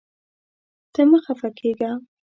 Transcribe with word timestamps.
ته 0.93 1.01
مه 1.09 1.19
خفه 1.25 1.49
کېږه. 1.57 1.91